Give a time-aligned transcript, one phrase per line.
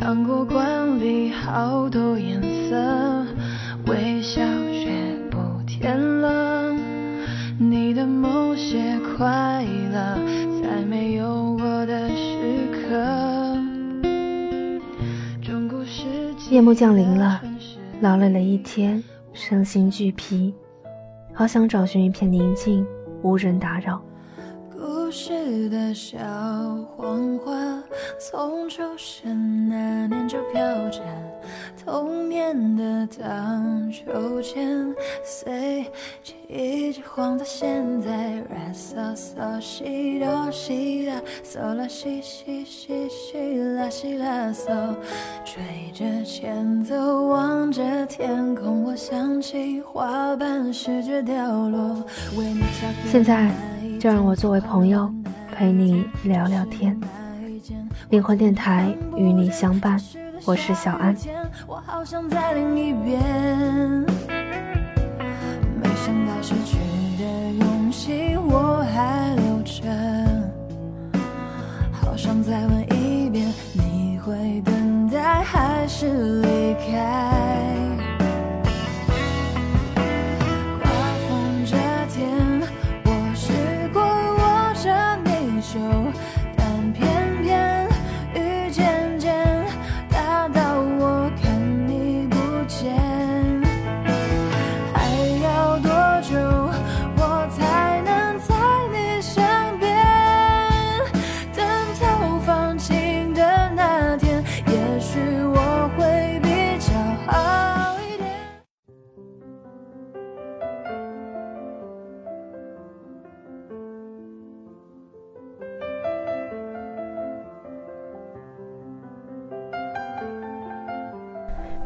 [0.00, 3.26] 糖果罐里好多颜色，
[3.86, 4.40] 微笑
[4.72, 4.90] 却
[5.28, 6.72] 不甜了。
[7.58, 10.16] 你的某些快乐，
[10.62, 13.58] 在没有我的时刻。
[15.42, 16.04] 中古世
[16.38, 17.42] 纪夜幕降临了，
[18.00, 19.02] 劳累了一天，
[19.32, 20.54] 身心俱疲，
[21.34, 22.86] 好想找寻一片宁静，
[23.22, 24.00] 无人打扰。
[24.88, 26.16] 故事的小
[26.96, 27.52] 黄花，
[28.18, 31.02] 从出生那年就飘着
[31.84, 35.84] 童年的荡秋千，随
[36.22, 38.36] 季节晃到现在。
[38.38, 44.94] 啦嗦嗦西哆西啦，嗦啦西西西西啦西啦嗦，
[45.44, 52.02] 吹着前奏，望着天空，我想起花瓣试着掉落。
[52.38, 53.50] 为你下个现在
[53.98, 55.12] 就让我作为朋友
[55.52, 56.98] 陪你聊聊天。
[58.10, 60.00] 灵魂电台与你相伴，
[60.44, 61.14] 我是小安。
[61.66, 64.06] 我好想再另一遍，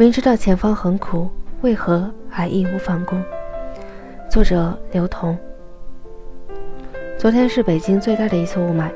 [0.00, 1.28] 明知道前方很苦，
[1.60, 3.16] 为何还义无反顾？
[4.30, 5.36] 作者刘同。
[7.18, 8.88] 昨天是北京最大的一次雾霾，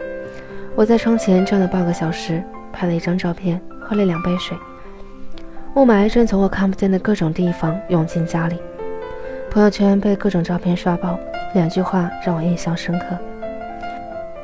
[0.75, 2.43] 我在窗前站了半个小时，
[2.73, 4.57] 拍了一张照片，喝了两杯水。
[5.75, 8.57] 雾霾正从我看不见的各种地方涌进家里，
[9.51, 11.19] 朋友圈被各种照片刷爆，
[11.53, 13.09] 两句话让我印象深刻。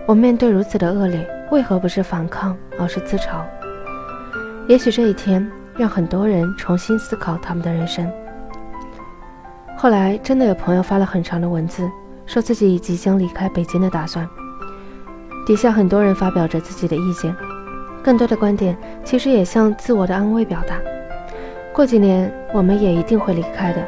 [0.04, 3.40] 我面对如此的恶劣，为何不是反抗，而是自嘲？
[4.68, 8.10] 也许这一天让很多人重新思考他们的人生。
[9.76, 11.88] 后来真的有朋友发了很长的文字，
[12.26, 14.28] 说自己即将离开北京的打算。
[15.46, 17.34] 底下很多人发表着自己的意见，
[18.02, 20.76] 更多的观点其实也像自我的安慰表达。
[21.72, 23.82] 过几年我们也一定会离开的。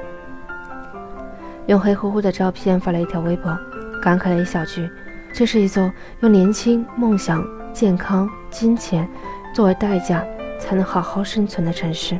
[1.66, 3.56] 用黑乎乎的照片发了一条微博，
[4.02, 4.88] 感慨了一小句
[5.32, 9.06] ：“这是一座用年轻、梦想、健康、金钱
[9.54, 10.24] 作为代价
[10.62, 12.16] 才能好好生存的城市。”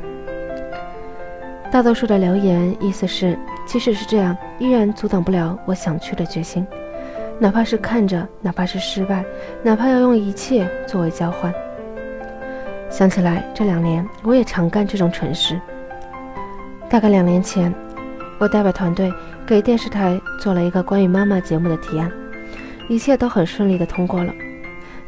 [1.71, 6.67] 大多数的留言意思是，即使是这样，依然阻挡不了我想去的决心，
[7.39, 9.25] 哪怕是看着，哪怕是失败，
[9.63, 11.51] 哪怕要用一切作为交换。
[12.91, 15.59] 想起来，这两年我也常干这种蠢事。
[16.87, 17.73] 大概两年前，
[18.39, 19.11] 我代表团队
[19.47, 22.11] 给电视台做了一个关于妈妈节目的提案，
[22.87, 24.31] 一切都很顺利的通过了。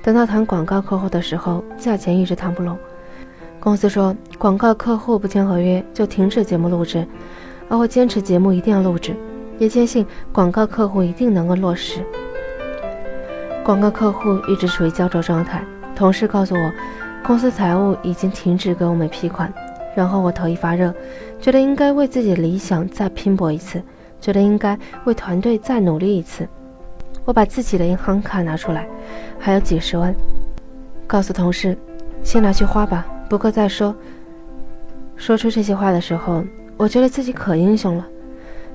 [0.02, 2.76] 等到谈广告客户的时候，价钱一直谈不拢。
[3.66, 7.04] 公司说，广告客户不签合约就停止节目录制，
[7.68, 9.16] 而我坚持节目一定要录制，
[9.58, 12.06] 也坚信广告客户一定能够落实。
[13.64, 15.66] 广告客户一直处于焦灼状态，
[15.96, 16.72] 同事告诉我，
[17.24, 19.52] 公司财务已经停止给我们批款。
[19.96, 20.94] 然后我头一发热，
[21.42, 23.82] 觉得应该为自己的理想再拼搏一次，
[24.22, 26.48] 觉得应该为团队再努力一次。
[27.24, 28.88] 我把自己的银行卡拿出来，
[29.40, 30.14] 还有几十万，
[31.08, 31.76] 告诉同事，
[32.24, 33.96] 先拿去花吧，不够再说。
[35.16, 36.44] 说出这些话的时候，
[36.78, 38.06] 我觉得自己可英雄了。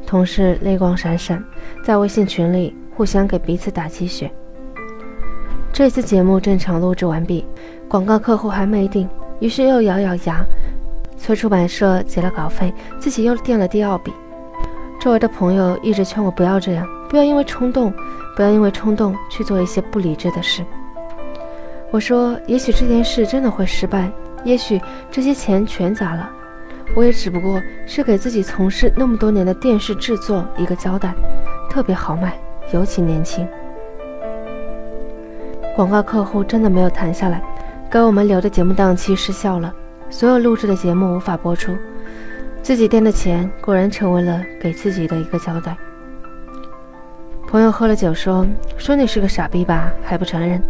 [0.07, 1.45] 同事泪光闪闪，
[1.85, 4.31] 在微信群里互相给彼此打鸡血。
[5.73, 7.47] 这次节目正常录制完毕，
[7.89, 9.09] 广告客户还没定，
[9.39, 10.45] 于是又咬咬牙。
[11.17, 14.11] 催出版社结了稿费，自己又垫了第二笔。
[14.99, 17.93] 周围的朋友一直劝我不要这样，不要因为冲动，
[18.35, 20.65] 不要因为冲动去做一些不理智的事。
[21.91, 24.11] 我说，也许这件事真的会失败，
[24.45, 26.31] 也许这些钱全砸了，
[26.95, 31.15] 我也只不过是给自己从事那么多年的电视制作一个交代，
[31.69, 32.33] 特别豪迈，
[32.73, 33.47] 尤其年轻。
[35.77, 37.43] 广告客户真的没有谈下来，
[37.91, 39.73] 给我们留的节目档期失效了。
[40.11, 41.77] 所有录制的节目无法播出，
[42.63, 45.77] 自己垫的钱果然成为了给自己的一个交代。
[47.47, 48.47] 朋友喝了酒说
[48.77, 50.61] ：“说你是个傻逼吧，还不承认。”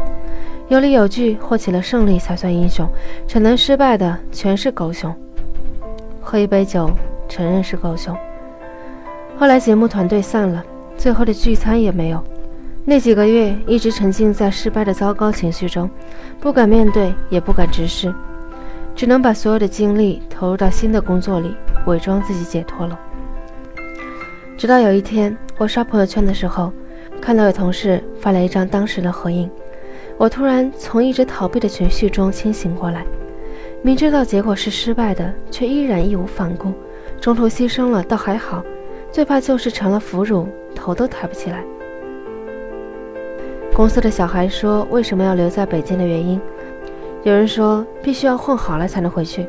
[0.71, 2.89] 有理有据，获取了胜利才算英雄，
[3.27, 5.13] 逞能失败的全是狗熊。
[6.21, 6.89] 喝一杯酒，
[7.29, 8.17] 承认是狗熊。
[9.37, 10.63] 后来节目团队散了，
[10.97, 12.23] 最后的聚餐也没有。
[12.85, 15.91] 那几个月一直沉浸在失败的糟糕情绪中，
[16.39, 18.15] 不敢面对，也不敢直视，
[18.95, 21.53] 只能把所有的精力投入到新的工作里，
[21.87, 22.97] 伪装自己解脱了。
[24.57, 26.73] 直到有一天，我刷朋友圈的时候，
[27.21, 29.51] 看到有同事发了一张当时的合影。
[30.21, 33.07] 我突然从一直逃避的情绪中清醒过来，
[33.81, 36.75] 明知道结果是失败的，却依然义无反顾。
[37.19, 38.63] 中途牺牲了倒还好，
[39.11, 41.65] 最怕就是成了俘虏，头都抬不起来。
[43.75, 46.39] 公司的小孩说：“为什么要留在北京的原因？”
[47.25, 49.49] 有人说：“必须要混好了才能回去。”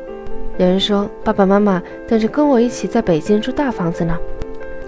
[0.56, 4.16] 有人说：“爸爸妈妈等着跟我一起在北京住大房子呢。”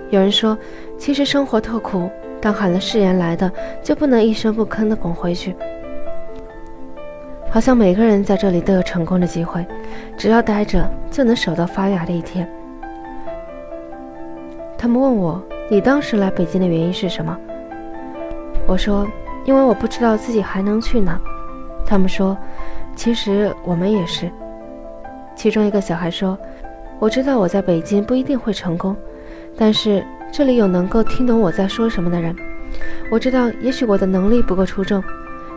[0.08, 0.56] 有人说
[0.96, 2.08] ：“其实生活特苦。”
[2.44, 3.50] 但喊了誓言来的，
[3.82, 5.56] 就不能一声不吭的滚回去。
[7.48, 9.64] 好像每个人在这里都有成功的机会，
[10.14, 12.46] 只要待着就能守到发芽的一天。
[14.76, 17.34] 他们问我，你当时来北京的原因是什么？
[18.66, 19.08] 我说，
[19.46, 21.18] 因为我不知道自己还能去哪。
[21.86, 22.36] 他们说，
[22.94, 24.30] 其实我们也是。
[25.34, 26.38] 其中一个小孩说，
[26.98, 28.94] 我知道我在北京不一定会成功，
[29.56, 30.04] 但是。
[30.36, 32.34] 这里有能够听懂我在说什么的人，
[33.08, 35.00] 我知道，也许我的能力不够出众，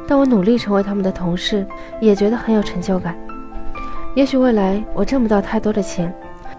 [0.08, 1.66] 但我努力成为他们的同事，
[2.00, 3.18] 也觉得很有成就感。
[4.14, 6.14] 也许未来我挣不到太多的钱，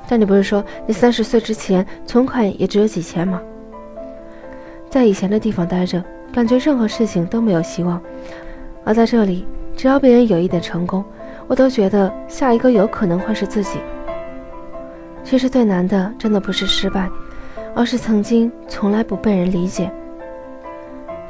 [0.08, 3.40] 但你不是说你三十岁之前存款也只有几千吗？
[4.90, 8.02] 在以前的地方待着，感觉任何事情都没有希望，
[8.82, 11.04] 而在这里，只要别人有一点成功，
[11.46, 13.78] 我都觉得下一个有可能会是自己。
[15.22, 17.08] 其实最难的，真的不是失败。
[17.74, 19.90] 而是曾经从来不被人理解。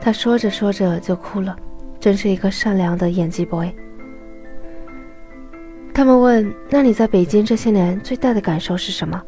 [0.01, 1.57] 他说着说着就哭了，
[1.99, 3.71] 真是一个善良的演技 boy。
[5.93, 9.21] 他们问：“那你在北京这些年最大的感受是什么？”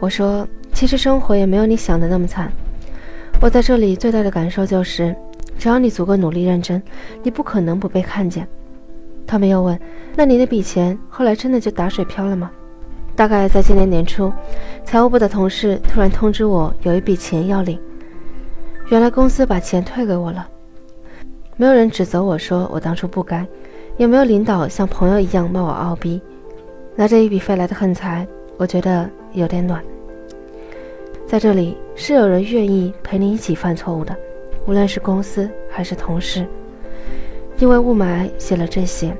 [0.00, 2.50] 我说：“其实生活也没有你想的那么惨。
[3.40, 5.14] 我在这里最大的感受就是，
[5.58, 6.82] 只要你足够努力认真，
[7.22, 8.48] 你不可能不被看见。”
[9.26, 9.78] 他们又问
[10.16, 12.50] ：“那你那笔钱后来真的就打水漂了吗？”
[13.16, 14.32] 大概在今年年初，
[14.84, 17.78] 财务部的同事突然通知我有一笔钱要领。
[18.88, 20.48] 原来公司把钱退给我了。
[21.56, 23.46] 没有人指责我说我当初不该，
[23.96, 26.20] 也没有领导像朋友一样骂我傲逼。
[26.96, 28.26] 拿着一笔飞来的横财，
[28.56, 29.80] 我觉得有点暖。
[31.24, 34.14] 在这里是有人愿意陪你一起犯错误的，
[34.66, 36.44] 无论是公司还是同事。
[37.58, 39.16] 因为雾霾写了这些。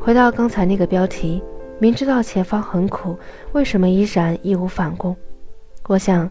[0.00, 1.40] 回到刚才那个标题。
[1.84, 3.14] 明知道前方很苦，
[3.52, 5.14] 为什么依然义无反顾？
[5.86, 6.30] 我想，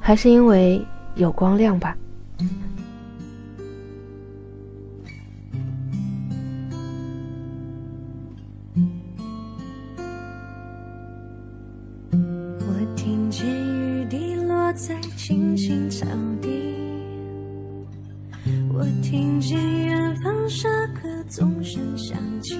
[0.00, 0.84] 还是因为
[1.14, 1.96] 有光亮吧。
[12.10, 16.04] 我听见雨滴落在青青草
[16.42, 16.74] 地，
[18.72, 19.56] 我听见
[19.86, 22.58] 远方沙歌钟声响起。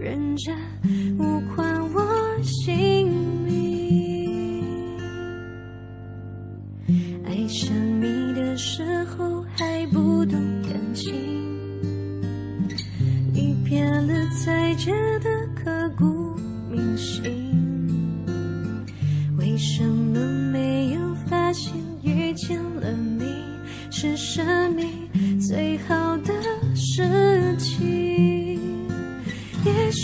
[0.00, 0.56] 认真，
[1.18, 2.89] 无关我心。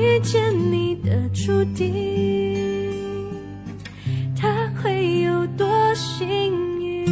[0.00, 3.28] 遇见你的注定，
[4.34, 4.48] 他
[4.82, 7.04] 会有多幸运？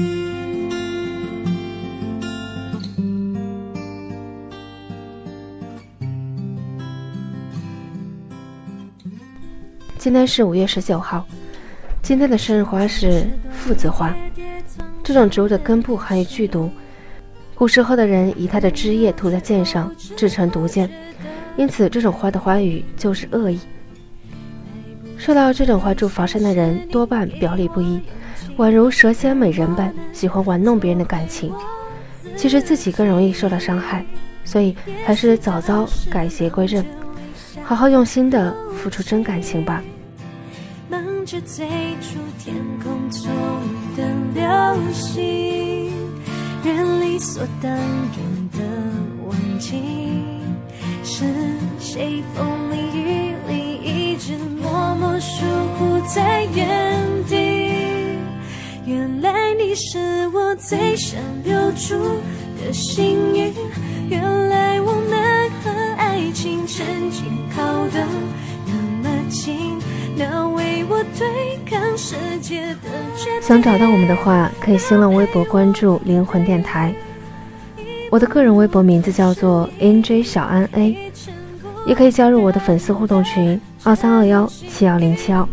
[9.98, 11.26] 今天是五月十九号，
[12.00, 14.16] 今天的生日花是附子花。
[15.04, 16.70] 这种植物的根部含有剧毒，
[17.54, 20.90] 古时候的人以它的枝叶涂在剑上，制成毒箭，
[21.58, 23.60] 因此这种花的花语就是恶意。
[25.18, 28.00] 受到这种花祝防身的人多半表里不一，
[28.56, 31.52] 宛如蛇蝎美人般喜欢玩弄别人的感情，
[32.36, 34.06] 其实自己更容易受到伤害，
[34.44, 36.84] 所以还是早早改邪归正，
[37.64, 39.82] 好好用心的付出真感情吧。
[40.88, 41.66] 忙着追
[42.00, 43.28] 逐天空中
[43.96, 45.92] 的流星，
[46.64, 47.82] 人理所当然
[51.90, 55.46] 谁风里雨里一直默默守
[55.78, 58.18] 护在原地。
[58.84, 61.98] 原来你是我最想留住
[62.60, 63.54] 的幸运，
[64.10, 67.24] 原来我们和爱情曾经
[67.56, 68.06] 靠得
[68.66, 69.78] 那么近
[70.14, 73.40] 那为我对抗世界的决。
[73.40, 76.94] 想找到我们的话，可以新浪微博关注“灵魂电台”，
[78.12, 81.10] 我的个人微博名字叫做 NJ 小安 A，
[81.88, 85.48] 也可以加入我的粉丝互动群二三二幺七幺零七幺。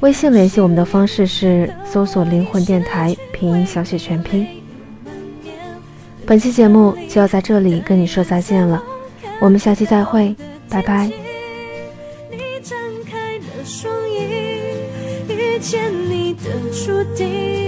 [0.00, 4.46] 微信联系我们的方式是搜索“灵魂电台”拼音小写全拼。
[6.24, 8.82] 本期节目就要在这里跟你说再见了，
[9.40, 10.34] 我们下期再会，
[10.70, 11.10] 拜拜。
[15.60, 17.59] 见你的注定。